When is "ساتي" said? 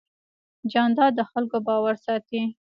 2.05-2.41